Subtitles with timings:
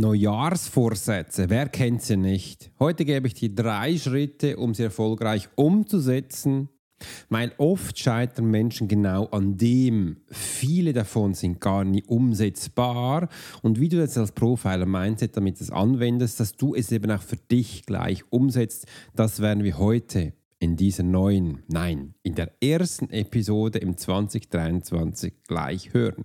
[0.00, 2.70] Neujahrsvorsätze, wer kennt sie nicht?
[2.78, 6.68] Heute gebe ich dir drei Schritte, um sie erfolgreich umzusetzen.
[7.28, 10.16] Weil oft scheitern Menschen genau an dem.
[10.30, 13.28] Viele davon sind gar nicht umsetzbar.
[13.62, 17.22] Und wie du jetzt als Profiler Mindset damit es anwendest, dass du es eben auch
[17.22, 23.10] für dich gleich umsetzt, das werden wir heute in dieser neuen, nein, in der ersten
[23.10, 26.24] Episode im 2023 gleich hören.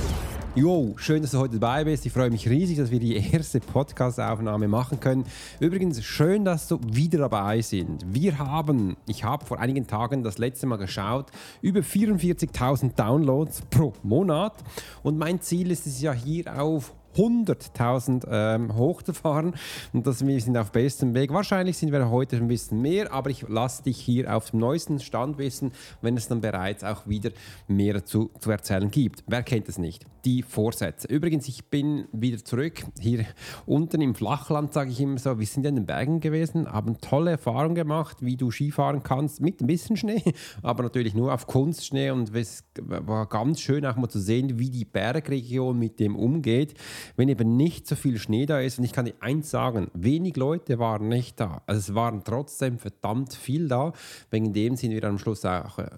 [0.53, 2.05] Jo, schön, dass du heute dabei bist.
[2.05, 5.23] Ich freue mich riesig, dass wir die erste Podcast-Aufnahme machen können.
[5.61, 8.03] Übrigens, schön, dass du wieder dabei sind.
[8.13, 11.27] Wir haben, ich habe vor einigen Tagen das letzte Mal geschaut,
[11.61, 14.55] über 44.000 Downloads pro Monat.
[15.03, 19.55] Und mein Ziel ist es ja hier auf 100.000 ähm, hochzufahren
[19.93, 21.33] und dass wir sind auf bestem Weg.
[21.33, 24.99] Wahrscheinlich sind wir heute ein bisschen mehr, aber ich lasse dich hier auf dem neuesten
[24.99, 27.31] Stand wissen, wenn es dann bereits auch wieder
[27.67, 29.23] mehr zu, zu erzählen gibt.
[29.27, 30.05] Wer kennt es nicht?
[30.25, 31.07] Die Vorsätze.
[31.07, 33.25] Übrigens, ich bin wieder zurück hier
[33.65, 35.39] unten im Flachland, sage ich immer so.
[35.39, 39.61] Wir sind in den Bergen gewesen, haben tolle Erfahrungen gemacht, wie du Skifahren kannst mit
[39.61, 40.23] ein bisschen Schnee,
[40.61, 44.69] aber natürlich nur auf Kunstschnee und es war ganz schön auch mal zu sehen, wie
[44.69, 46.75] die Bergregion mit dem umgeht
[47.15, 48.79] wenn eben nicht so viel Schnee da ist.
[48.79, 51.61] Und ich kann dir eins sagen, wenig Leute waren nicht da.
[51.67, 53.93] Also es waren trotzdem verdammt viel da.
[54.29, 55.89] Wegen dem sind wir am Schluss auch äh,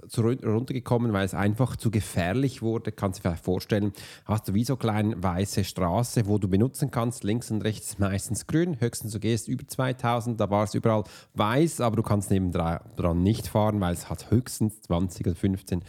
[0.46, 2.92] runtergekommen, weil es einfach zu gefährlich wurde.
[2.92, 3.94] Kannst du dir vielleicht vorstellen,
[4.26, 7.24] hast du wie so eine kleine weiße Straße, wo du benutzen kannst.
[7.24, 8.80] Links und rechts meistens grün.
[8.80, 11.04] Höchstens du gehst über 2000, da war es überall
[11.36, 15.84] weiß, aber du kannst nebendran nicht fahren, weil es hat höchstens 20 oder 15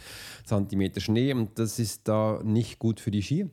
[0.45, 3.49] Zentimeter Schnee und das ist da nicht gut für die Ski.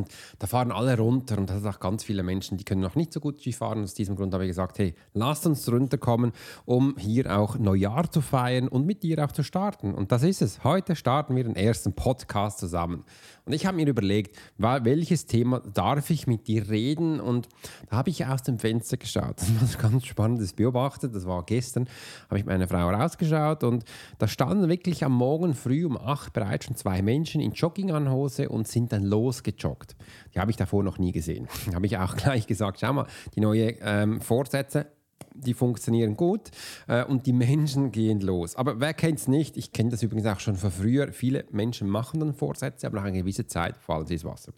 [0.00, 2.94] Und da fahren alle runter und das sind auch ganz viele Menschen, die können noch
[2.94, 3.82] nicht so gut Ski fahren.
[3.82, 6.32] Aus diesem Grund habe ich gesagt, hey, lasst uns runterkommen,
[6.64, 9.94] um hier auch Neujahr zu feiern und mit dir auch zu starten.
[9.94, 10.64] Und das ist es.
[10.64, 13.04] Heute starten wir den ersten Podcast zusammen.
[13.44, 17.20] Und ich habe mir überlegt, welches Thema darf ich mit dir reden?
[17.20, 17.48] Und
[17.88, 19.36] da habe ich aus dem Fenster geschaut.
[19.60, 21.14] Das war ganz spannendes beobachtet.
[21.14, 21.88] Das war gestern,
[22.28, 23.84] habe ich meine Frau rausgeschaut und
[24.18, 28.68] da standen wirklich am Morgen früh um acht bereits schon zwei Menschen in Jogginganhose und
[28.68, 29.89] sind dann losgejoggt.
[30.34, 31.48] Die habe ich davor noch nie gesehen.
[31.74, 34.86] Habe ich auch gleich gesagt, schau mal, die neue ähm, Vorsätze
[35.34, 36.50] die funktionieren gut
[36.88, 38.56] äh, und die Menschen gehen los.
[38.56, 39.56] Aber wer kennt es nicht?
[39.56, 41.12] Ich kenne das übrigens auch schon von früher.
[41.12, 44.52] Viele Menschen machen dann Vorsätze, aber nach einer gewissen Zeit fallen sie ins Wasser.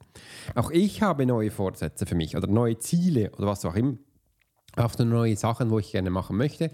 [0.54, 3.96] Auch ich habe neue Vorsätze für mich oder neue Ziele oder was auch immer
[4.76, 6.70] auf neue Sachen, wo ich gerne machen möchte.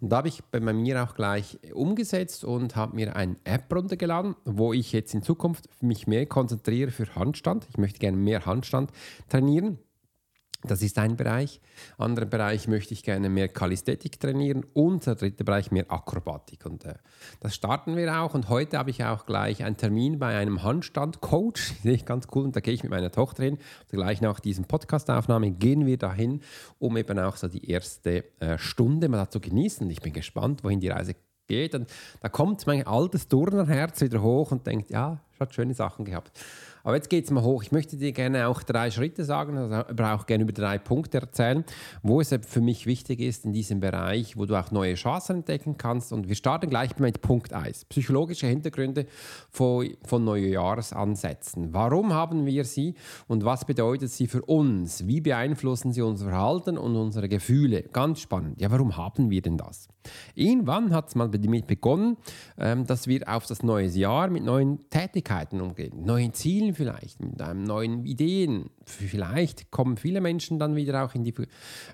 [0.00, 4.34] Und da habe ich bei mir auch gleich umgesetzt und habe mir eine App runtergeladen,
[4.44, 7.66] wo ich jetzt in Zukunft mich mehr konzentriere für Handstand.
[7.70, 8.90] Ich möchte gerne mehr Handstand
[9.28, 9.78] trainieren.
[10.64, 11.60] Das ist ein Bereich.
[11.98, 16.66] Anderer Bereich möchte ich gerne mehr Kalisthetik trainieren und der dritte Bereich mehr Akrobatik.
[16.66, 16.94] Und äh,
[17.40, 18.34] das starten wir auch.
[18.34, 21.74] Und heute habe ich auch gleich einen Termin bei einem Handstand-Coach.
[21.82, 22.44] Sehe ich ganz cool.
[22.44, 23.54] Und da gehe ich mit meiner Tochter hin.
[23.54, 26.42] Und gleich nach diesem Podcast-Aufnahme gehen wir dahin,
[26.78, 29.90] um eben auch so die erste äh, Stunde mal zu genießen.
[29.90, 31.16] Ich bin gespannt, wohin die Reise
[31.48, 31.74] geht.
[31.74, 31.90] Und
[32.20, 36.32] da kommt mein altes Turnerherz wieder hoch und denkt, ja, hat schöne Sachen gehabt.
[36.84, 37.62] Aber jetzt geht es mal hoch.
[37.62, 41.18] Ich möchte dir gerne auch drei Schritte sagen, also aber auch gerne über drei Punkte
[41.18, 41.64] erzählen,
[42.02, 45.76] wo es für mich wichtig ist in diesem Bereich, wo du auch neue Chancen entdecken
[45.78, 46.12] kannst.
[46.12, 47.84] Und wir starten gleich mit Punkt 1.
[47.86, 49.06] Psychologische Hintergründe
[49.50, 51.72] von, von Neujahrsansätzen.
[51.72, 52.94] Warum haben wir sie
[53.28, 55.06] und was bedeutet sie für uns?
[55.06, 57.82] Wie beeinflussen sie unser Verhalten und unsere Gefühle?
[57.82, 58.60] Ganz spannend.
[58.60, 59.88] Ja, warum haben wir denn das?
[60.34, 62.16] Irgendwann hat es mal damit begonnen,
[62.58, 67.40] ähm, dass wir auf das neue Jahr mit neuen Tätigkeiten umgehen, neuen Zielen vielleicht, mit
[67.40, 68.70] einem neuen Ideen.
[68.84, 71.34] Vielleicht kommen viele Menschen dann wieder auch in die,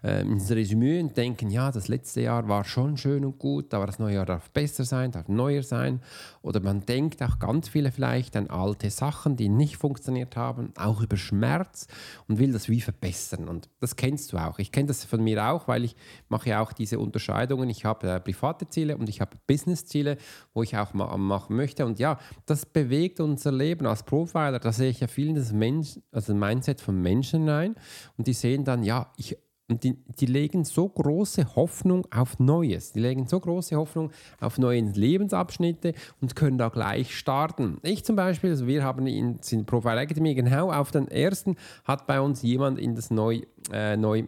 [0.02, 3.86] äh, ins Resümee und denken, ja, das letzte Jahr war schon schön und gut, aber
[3.86, 6.00] das neue Jahr darf besser sein, darf neuer sein.
[6.40, 11.02] Oder man denkt auch ganz viele vielleicht an alte Sachen, die nicht funktioniert haben, auch
[11.02, 11.88] über Schmerz
[12.26, 13.48] und will das wie verbessern.
[13.48, 14.58] Und das kennst du auch.
[14.58, 15.94] Ich kenne das von mir auch, weil ich
[16.28, 17.68] mache ja auch diese Unterscheidungen.
[17.68, 20.18] Ich habe habe äh, private Ziele und ich habe Business-Ziele,
[20.54, 21.84] wo ich auch mal machen möchte.
[21.84, 24.58] Und ja, das bewegt unser Leben als Profiler.
[24.58, 27.74] Da sehe ich ja viel in das Mensch, also Mindset von Menschen rein.
[28.16, 29.36] Und die sehen dann, ja, ich
[29.70, 32.92] und die, die, legen so große Hoffnung auf Neues.
[32.92, 34.10] Die legen so große Hoffnung
[34.40, 35.92] auf neue Lebensabschnitte
[36.22, 37.76] und können da gleich starten.
[37.82, 42.06] Ich zum Beispiel, also wir haben in, in Profile Academy genau auf den ersten hat
[42.06, 44.24] bei uns jemand in das neu, äh, neu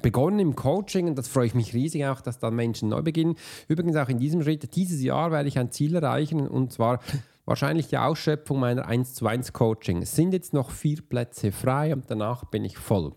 [0.00, 3.34] begonnen im Coaching und das freue ich mich riesig auch, dass dann Menschen neu beginnen.
[3.68, 7.00] Übrigens auch in diesem Schritt, dieses Jahr werde ich ein Ziel erreichen und zwar
[7.44, 10.02] wahrscheinlich die Ausschöpfung meiner 1 zu 1 Coaching.
[10.02, 13.14] Es sind jetzt noch vier Plätze frei und danach bin ich voll.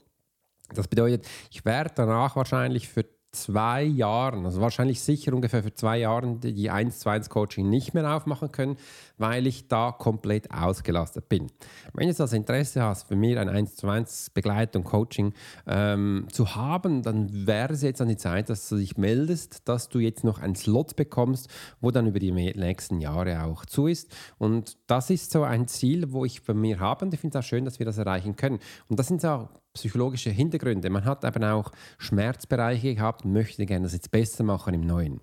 [0.74, 6.00] Das bedeutet, ich werde danach wahrscheinlich für zwei Jahren, also wahrscheinlich sicher ungefähr für zwei
[6.00, 8.78] Jahre, die 1 zu 1 Coaching nicht mehr aufmachen können,
[9.18, 11.52] weil ich da komplett ausgelastet bin.
[11.94, 15.34] Wenn du das Interesse hast, für mich ein 1 zu 1 Begleitung, Coaching
[15.68, 19.90] ähm, zu haben, dann wäre es jetzt an die Zeit, dass du dich meldest, dass
[19.90, 21.50] du jetzt noch einen Slot bekommst,
[21.82, 24.16] wo dann über die nächsten Jahre auch zu ist.
[24.38, 27.46] Und das ist so ein Ziel, wo ich bei mir habe und ich finde es
[27.46, 28.60] auch schön, dass wir das erreichen können.
[28.88, 30.90] Und das sind so psychologische Hintergründe.
[30.90, 35.22] Man hat eben auch Schmerzbereiche gehabt möchte gerne das jetzt besser machen im Neuen.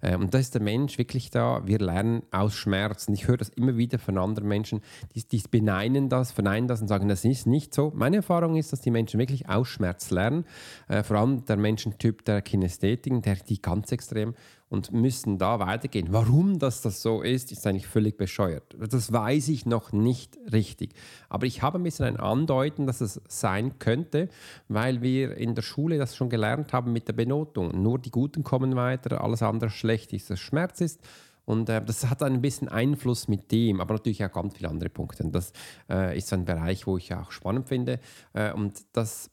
[0.00, 3.08] Äh, und da ist der Mensch wirklich da, wir lernen aus Schmerz.
[3.08, 4.80] Und ich höre das immer wieder von anderen Menschen,
[5.14, 7.92] die, die beneinen das, verneinen das und sagen, das ist nicht so.
[7.94, 10.44] Meine Erfahrung ist, dass die Menschen wirklich aus Schmerz lernen.
[10.88, 14.34] Äh, vor allem der Menschentyp der Kinästhetiken, der die ganz extrem
[14.74, 16.08] und müssen da weitergehen.
[16.10, 18.76] Warum das, das so ist, ist eigentlich völlig bescheuert.
[18.90, 20.94] Das weiß ich noch nicht richtig.
[21.28, 24.28] Aber ich habe ein bisschen ein Andeuten, dass es sein könnte,
[24.68, 27.82] weil wir in der Schule das schon gelernt haben mit der Benotung.
[27.82, 31.00] Nur die Guten kommen weiter, alles andere schlecht ist, das Schmerz ist.
[31.44, 34.90] Und äh, das hat ein bisschen Einfluss mit dem, aber natürlich auch ganz viele andere
[34.90, 35.22] Punkte.
[35.22, 35.52] Und das
[35.88, 38.00] äh, ist ein Bereich, wo ich auch spannend finde.
[38.32, 39.30] Äh, und das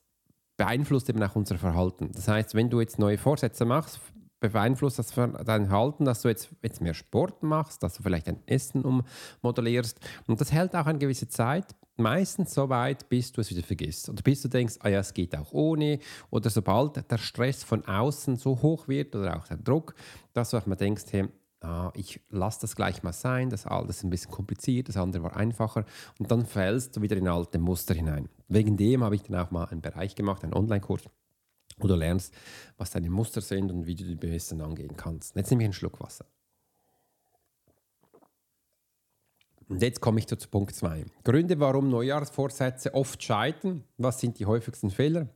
[0.55, 2.11] beeinflusst eben auch unser Verhalten.
[2.13, 3.99] Das heißt, wenn du jetzt neue Vorsätze machst,
[4.49, 8.45] beeinflusst das dein Verhalten, dass du jetzt, jetzt mehr Sport machst, dass du vielleicht dein
[8.47, 9.99] Essen ummodellierst.
[10.27, 14.09] Und das hält auch eine gewisse Zeit, meistens so weit, bis du es wieder vergisst.
[14.09, 15.99] Oder bis du denkst, ah ja, es geht auch ohne.
[16.31, 19.93] Oder sobald der Stress von außen so hoch wird oder auch der Druck,
[20.33, 21.27] dass du auch mal denkst, hey,
[21.61, 25.23] ah, ich lasse das gleich mal sein, das alles ist ein bisschen kompliziert, das andere
[25.23, 25.85] war einfacher.
[26.17, 28.27] Und dann fällst du wieder in alte Muster hinein.
[28.47, 31.03] Wegen dem habe ich dann auch mal einen Bereich gemacht, einen Online-Kurs
[31.81, 32.33] wo du lernst,
[32.77, 35.35] was deine Muster sind und wie du die besser angehen kannst.
[35.35, 36.25] Jetzt nehme ich einen Schluck Wasser.
[39.67, 41.05] Und jetzt komme ich zu Punkt 2.
[41.23, 43.85] Gründe, warum Neujahrsvorsätze oft scheitern.
[43.97, 45.29] Was sind die häufigsten Fehler?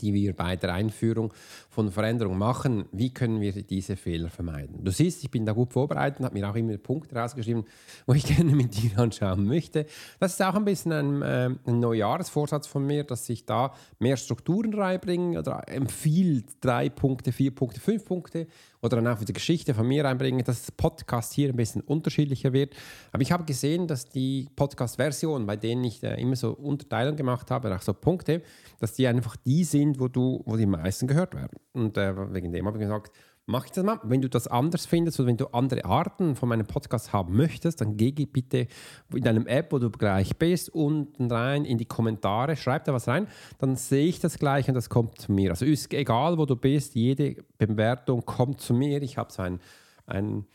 [0.00, 1.32] Die wir bei der Einführung
[1.68, 4.84] von Veränderungen machen, wie können wir diese Fehler vermeiden?
[4.84, 7.64] Du siehst, ich bin da gut vorbereitet, habe mir auch immer Punkte rausgeschrieben,
[8.06, 9.86] wo ich gerne mit dir anschauen möchte.
[10.20, 14.16] Das ist auch ein bisschen ein, äh, ein Neujahresvorsatz von mir, dass ich da mehr
[14.16, 18.46] Strukturen reinbringe oder empfiehlt drei Punkte, vier Punkte, fünf Punkte
[18.82, 22.52] oder dann auch die Geschichte von mir reinbringen, dass das Podcast hier ein bisschen unterschiedlicher
[22.52, 22.74] wird.
[23.12, 27.50] Aber ich habe gesehen, dass die Podcast-Version, bei denen ich äh, immer so Unterteilungen gemacht
[27.50, 28.42] habe, auch so Punkte,
[28.78, 31.58] dass die einfach die sind, wo, du, wo die meisten gehört werden.
[31.72, 33.12] Und äh, wegen dem habe ich gesagt,
[33.46, 34.00] mach ich das mal.
[34.02, 37.80] Wenn du das anders findest oder wenn du andere Arten von meinem Podcast haben möchtest,
[37.80, 38.66] dann geh bitte
[39.14, 43.08] in deinem App, wo du gleich bist, unten rein in die Kommentare, schreib da was
[43.08, 43.28] rein,
[43.58, 45.50] dann sehe ich das gleich und das kommt zu mir.
[45.50, 49.00] Also ist egal, wo du bist, jede Bewertung kommt zu mir.
[49.02, 49.60] Ich habe so einen,
[50.06, 50.46] einen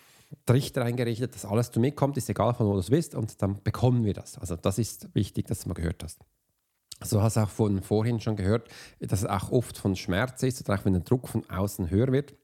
[0.46, 3.42] Trichter eingerichtet, dass alles zu mir kommt, ist egal, von wo du es bist und
[3.42, 4.38] dann bekommen wir das.
[4.38, 6.19] Also das ist wichtig, dass du mal gehört hast.
[7.04, 8.69] So hast du auch von vorhin schon gehört,
[9.00, 12.12] dass es auch oft von Schmerz ist oder auch wenn der Druck von außen höher
[12.12, 12.36] wird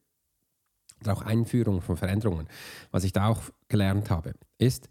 [1.02, 2.48] oder auch Einführung von Veränderungen.
[2.92, 4.90] Was ich da auch gelernt habe, ist,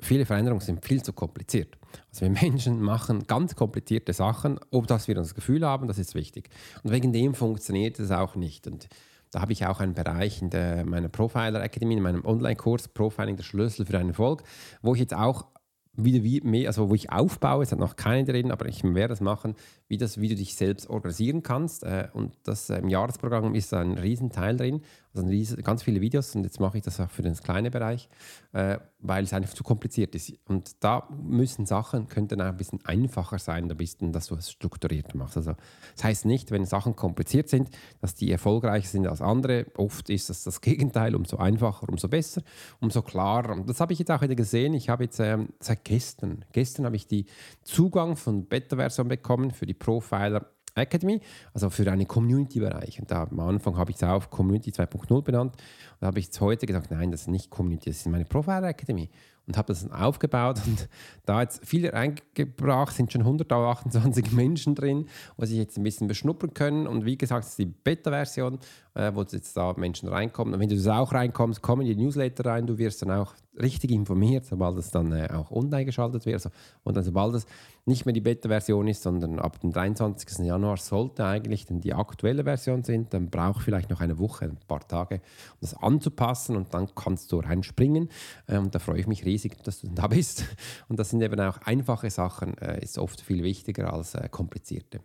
[0.00, 1.76] viele Veränderungen sind viel zu kompliziert.
[2.10, 6.14] Also wir Menschen machen ganz komplizierte Sachen, ob das wir das Gefühl haben, das ist
[6.14, 6.50] wichtig.
[6.82, 8.66] Und wegen dem funktioniert es auch nicht.
[8.66, 8.88] Und
[9.30, 13.36] da habe ich auch einen Bereich in der, meiner Profiler Academy, in meinem Online-Kurs Profiling
[13.36, 14.42] der Schlüssel für einen Erfolg,
[14.82, 15.46] wo ich jetzt auch
[15.94, 19.08] wieder wie mehr, also wo ich aufbaue, es hat noch keine drin, aber ich werde
[19.08, 19.54] das machen,
[19.88, 21.84] wie, das, wie du dich selbst organisieren kannst.
[21.84, 24.82] Äh, und das äh, im Jahresprogramm ist ein Riesenteil drin,
[25.14, 28.08] also ganz viele Videos und jetzt mache ich das auch für den kleinen Bereich,
[28.52, 30.32] äh, weil es einfach zu kompliziert ist.
[30.46, 35.36] Und da müssen Sachen, könnten auch ein bisschen einfacher sein, dass du es strukturiert machst.
[35.36, 35.54] Also
[35.94, 39.66] das heißt nicht, wenn Sachen kompliziert sind, dass die erfolgreicher sind als andere.
[39.76, 42.42] Oft ist das das Gegenteil, umso einfacher, umso besser,
[42.80, 43.52] umso klarer.
[43.52, 44.74] Und das habe ich jetzt auch wieder gesehen.
[44.74, 47.26] Ich habe jetzt ähm, seit gestern, gestern habe ich die
[47.64, 51.20] Zugang von Beta-Version bekommen für die Profiler Academy,
[51.52, 53.00] also für einen Community-Bereich.
[53.00, 55.52] Und da am Anfang habe ich es auch Community 2.0 benannt.
[55.54, 58.24] Und da habe ich jetzt heute gesagt, nein, das ist nicht Community, das ist meine
[58.24, 59.10] Profiler Academy.
[59.46, 60.88] Und habe das aufgebaut und
[61.26, 65.06] da jetzt viele reingebracht, sind schon 128 Menschen drin,
[65.36, 66.86] wo sich jetzt ein bisschen beschnuppern können.
[66.86, 68.58] Und wie gesagt, das ist die Beta-Version,
[68.94, 70.54] äh, wo jetzt da Menschen reinkommen.
[70.54, 73.90] Und wenn du das auch reinkommst, kommen die Newsletter rein, du wirst dann auch richtig
[73.90, 76.36] informiert, sobald es dann äh, auch online geschaltet wird.
[76.36, 76.50] Also,
[76.84, 77.46] und dann sobald es
[77.84, 80.46] nicht mehr die Beta-Version ist, sondern ab dem 23.
[80.46, 84.58] Januar sollte eigentlich dann die aktuelle Version sein, dann braucht vielleicht noch eine Woche, ein
[84.68, 88.08] paar Tage, um das anzupassen und dann kannst du reinspringen.
[88.46, 89.31] Äh, und da freue ich mich riesig,
[89.64, 90.44] dass du da bist
[90.88, 95.00] und das sind eben auch einfache Sachen, äh, ist oft viel wichtiger als äh, komplizierte.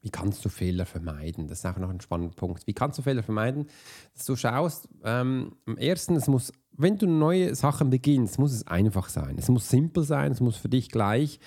[0.00, 1.48] Wie kannst du Fehler vermeiden?
[1.48, 2.66] Das ist auch noch ein spannender Punkt.
[2.66, 3.66] Wie kannst du Fehler vermeiden?
[4.14, 8.66] Dass du schaust, ähm, am ersten, es muss, wenn du neue Sachen beginnst, muss es
[8.66, 9.36] einfach sein.
[9.38, 11.40] Es muss simpel sein, es muss für dich gleich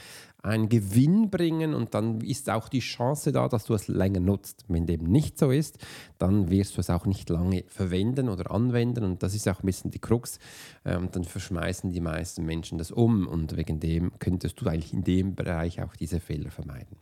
[0.44, 4.66] einen Gewinn bringen und dann ist auch die Chance da, dass du es länger nutzt.
[4.68, 5.78] Wenn dem nicht so ist,
[6.18, 9.66] dann wirst du es auch nicht lange verwenden oder anwenden und das ist auch ein
[9.66, 10.40] bisschen die Krux.
[10.86, 15.04] Ähm, dann verschmeißen die meisten Menschen das um und wegen dem könntest du eigentlich in
[15.04, 16.98] dem Bereich auch diese Fehler vermeiden.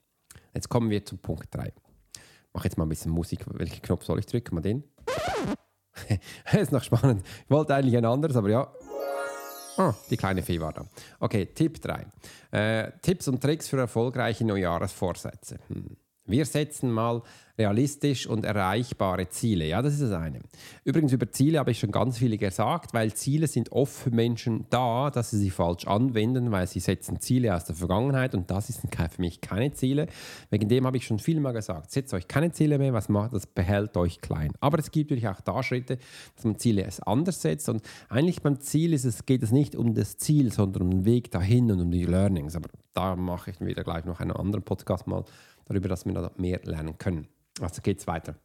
[0.53, 1.67] Jetzt kommen wir zu Punkt 3.
[1.67, 3.46] Ich mache jetzt mal ein bisschen Musik.
[3.48, 4.55] Welchen Knopf soll ich drücken?
[4.55, 4.84] Mal den.
[6.46, 7.24] das ist noch spannend.
[7.46, 8.72] Ich wollte eigentlich ein anderes, aber ja.
[9.79, 10.86] Oh, die kleine Fee war da.
[11.21, 12.05] Okay, Tipp 3.
[12.51, 15.57] Äh, Tipps und Tricks für erfolgreiche Neujahresvorsätze.
[15.69, 15.95] Hm.
[16.29, 17.24] Wir setzen mal
[17.59, 19.67] realistisch und erreichbare Ziele.
[19.67, 20.39] Ja, das ist das eine.
[20.86, 24.65] Übrigens über Ziele habe ich schon ganz viele gesagt, weil Ziele sind oft für Menschen
[24.69, 28.67] da, dass sie sie falsch anwenden, weil sie setzen Ziele aus der Vergangenheit und das
[28.67, 30.07] sind für mich keine Ziele.
[30.50, 33.33] Wegen dem habe ich schon viel mal gesagt, setzt euch keine Ziele mehr, was macht,
[33.33, 34.53] das behält euch klein.
[34.62, 35.98] Aber es gibt natürlich auch da Schritte,
[36.36, 39.95] dass man Ziele anders setzt und eigentlich beim Ziel ist es, geht es nicht um
[39.95, 42.55] das Ziel, sondern um den Weg dahin und um die Learnings.
[42.55, 45.25] Aber da mache ich wieder gleich noch einen anderen Podcast mal
[45.70, 47.28] darüber, dass wir da mehr lernen können.
[47.62, 48.36] Also geht es weiter.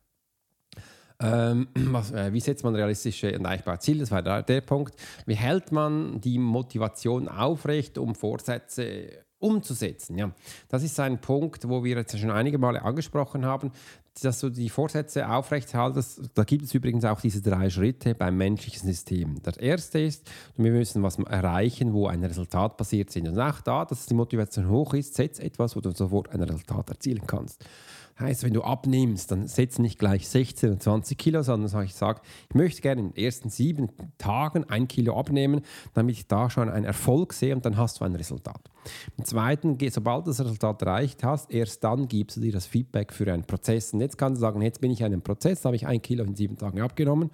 [1.21, 4.00] Ähm, was, äh, wie setzt man realistische und erreichbare Ziele?
[4.00, 4.95] Das war der, der Punkt.
[5.26, 10.19] Wie hält man die Motivation aufrecht, um Vorsätze umzusetzen?
[10.19, 10.33] Ja,
[10.69, 13.73] das ist ein Punkt, wo wir jetzt schon einige Male angesprochen haben,
[14.23, 16.30] dass du die Vorsätze aufrechthaltest.
[16.35, 19.42] Da gibt es übrigens auch diese drei Schritte beim menschlichen System.
[19.42, 23.26] Der erste ist, wir müssen was erreichen, wo ein Resultat passiert ist.
[23.26, 26.90] Und auch da, dass die Motivation hoch ist, setz etwas, wo du sofort ein Resultat
[26.90, 27.64] erzielen kannst.
[28.18, 32.21] Heißt, wenn du abnimmst, dann setz nicht gleich 16 oder 20 Kilo, sondern ich sage,
[32.49, 35.62] ich möchte gerne in den ersten sieben Tagen ein Kilo abnehmen,
[35.94, 38.71] damit ich da schon einen Erfolg sehe und dann hast du ein Resultat.
[39.16, 43.33] Im zweiten, sobald das Resultat erreicht hast, erst dann gibst du dir das Feedback für
[43.33, 43.92] einen Prozess.
[43.92, 46.25] Und jetzt kannst du sagen, jetzt bin ich in einem Prozess, habe ich ein Kilo
[46.25, 47.30] in sieben Tagen abgenommen,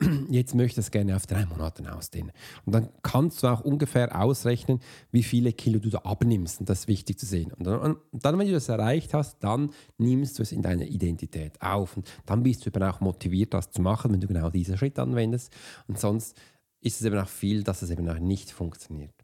[0.28, 2.32] jetzt möchte ich das gerne auf drei Monate ausdehnen.
[2.66, 4.80] Und dann kannst du auch ungefähr ausrechnen,
[5.10, 6.60] wie viele Kilo du da abnimmst.
[6.60, 7.52] Und das ist wichtig zu sehen.
[7.52, 9.70] Und dann, wenn du das erreicht hast, dann
[10.18, 11.96] nimmst du es in deine Identität auf.
[11.96, 14.98] Und dann bist du eben auch motiviert, das zu machen, wenn du genau diesen Schritt
[14.98, 15.52] anwendest.
[15.86, 16.36] Und sonst
[16.80, 19.14] ist es eben auch viel, dass es eben auch nicht funktioniert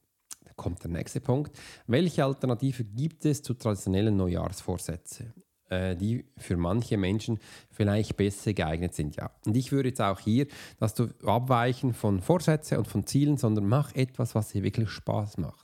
[0.57, 1.51] kommt der nächste Punkt.
[1.89, 5.33] Welche Alternative gibt es zu traditionellen Neujahrsvorsätzen?
[5.71, 7.39] Äh, die für manche Menschen
[7.71, 9.17] vielleicht besser geeignet sind.
[9.17, 9.31] Ja.
[9.47, 10.47] Und ich würde jetzt auch hier,
[10.79, 15.39] dass du abweichen von Vorsätzen und von Zielen, sondern mach etwas, was dir wirklich Spaß
[15.39, 15.64] macht.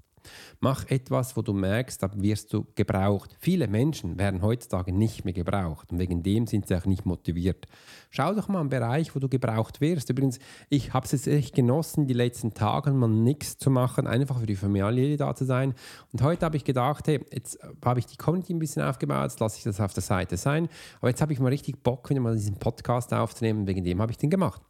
[0.61, 3.37] Mach etwas, wo du merkst, da wirst du gebraucht.
[3.41, 7.67] Viele Menschen werden heutzutage nicht mehr gebraucht und wegen dem sind sie auch nicht motiviert.
[8.11, 10.11] Schau doch mal einen Bereich, wo du gebraucht wirst.
[10.11, 14.41] Übrigens, ich habe es jetzt echt genossen, die letzten Tage mal nichts zu machen, einfach
[14.41, 15.75] für die Familie da zu sein.
[16.13, 19.41] Und heute habe ich gedacht, hey, jetzt habe ich die Community ein bisschen aufgebaut, jetzt
[19.41, 20.69] lasse ich das auf der Seite sein.
[21.01, 23.67] Aber jetzt habe ich mal richtig Bock, wieder mal diesen Podcast aufzunehmen.
[23.67, 24.63] Wegen dem habe ich den gemacht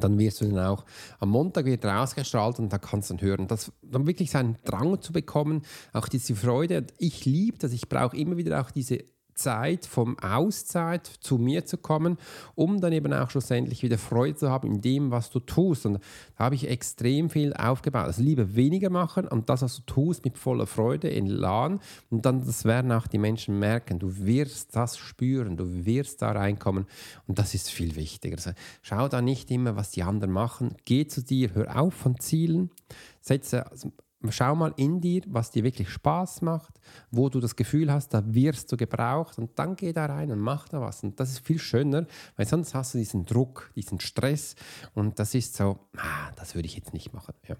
[0.00, 0.84] dann wirst du dann auch
[1.18, 3.48] am Montag wieder ausgestrahlt und da kannst du dann hören.
[3.48, 5.62] Das, dann wirklich seinen Drang zu bekommen,
[5.92, 6.86] auch diese Freude.
[6.98, 9.04] Ich liebe das, ich brauche immer wieder auch diese
[9.36, 12.18] Zeit vom Auszeit zu mir zu kommen,
[12.54, 15.86] um dann eben auch schlussendlich wieder Freude zu haben in dem, was du tust.
[15.86, 16.00] Und
[16.36, 18.06] da habe ich extrem viel aufgebaut.
[18.06, 21.80] Also lieber weniger machen und das, was du tust, mit voller Freude in LAN.
[22.10, 23.98] Und dann, das werden auch die Menschen merken.
[23.98, 26.86] Du wirst das spüren, du wirst da reinkommen.
[27.26, 28.36] Und das ist viel wichtiger.
[28.36, 28.52] Also
[28.82, 30.74] schau da nicht immer, was die anderen machen.
[30.84, 32.70] Geh zu dir, hör auf von Zielen.
[33.20, 33.64] Setze
[34.30, 36.80] Schau mal in dir, was dir wirklich Spaß macht,
[37.10, 40.38] wo du das Gefühl hast, da wirst du gebraucht und dann geh da rein und
[40.38, 41.02] mach da was.
[41.02, 42.06] Und das ist viel schöner,
[42.36, 44.56] weil sonst hast du diesen Druck, diesen Stress
[44.94, 47.34] und das ist so, ah, das würde ich jetzt nicht machen.
[47.48, 47.56] Ja.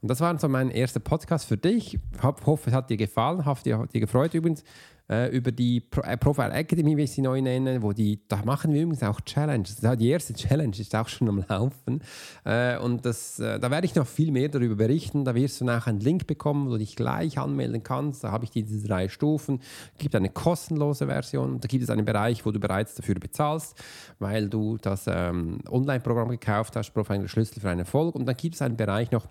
[0.00, 1.94] Und das war so mein erster Podcast für dich.
[1.94, 4.64] Ich hoffe, es hat dir gefallen, hat dir, hat dir gefreut übrigens
[5.10, 8.44] äh, über die Pro äh, Profile Academy, wie ich sie neu nenne, wo die, da
[8.44, 9.76] machen wir übrigens auch Challenges.
[9.80, 12.00] Die erste Challenge ist auch schon am Laufen.
[12.44, 15.24] Äh, und das, äh, da werde ich noch viel mehr darüber berichten.
[15.24, 18.22] Da wirst du nachher einen Link bekommen, wo du dich gleich anmelden kannst.
[18.22, 19.60] Da habe ich diese drei Stufen.
[19.94, 21.60] Es gibt eine kostenlose Version.
[21.60, 23.76] Da gibt es einen Bereich, wo du bereits dafür bezahlst,
[24.18, 28.14] weil du das ähm, Online-Programm gekauft hast, Profile Schlüssel für einen Erfolg.
[28.14, 29.26] Und dann gibt es einen Bereich noch,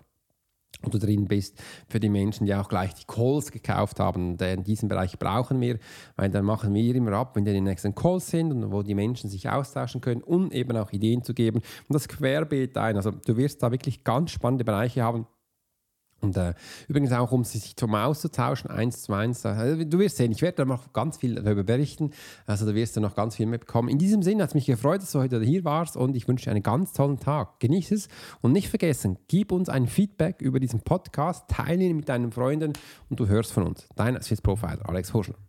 [0.81, 4.37] du drin bist, für die Menschen, die auch gleich die Calls gekauft haben.
[4.37, 5.77] In diesem Bereich brauchen wir,
[6.15, 9.29] weil dann machen wir immer ab, wenn die nächsten Calls sind und wo die Menschen
[9.29, 12.95] sich austauschen können und eben auch Ideen zu geben und das querbeet ein.
[12.95, 15.27] Also du wirst da wirklich ganz spannende Bereiche haben.
[16.21, 16.53] Und äh,
[16.87, 19.45] übrigens auch, um sich zum auszutauschen, eins zu eins.
[19.45, 22.11] Also, du wirst sehen, ich werde da noch ganz viel darüber berichten.
[22.45, 23.89] Also da wirst du noch ganz viel mitbekommen.
[23.89, 26.45] In diesem Sinne hat es mich gefreut, dass du heute hier warst und ich wünsche
[26.45, 27.59] dir einen ganz tollen Tag.
[27.59, 28.07] Genieß es
[28.41, 32.73] und nicht vergessen, gib uns ein Feedback über diesen Podcast, teile ihn mit deinen Freunden
[33.09, 33.87] und du hörst von uns.
[33.95, 35.48] Dein Swiss Profiler, Alex Horschler.